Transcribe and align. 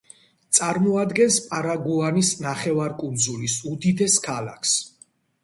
წარმოადგენს 0.57 1.37
პარაგუანის 1.49 2.31
ნახევარკუნძულის 2.47 3.59
უდიდეს 3.75 4.19
ქალაქს. 4.27 4.75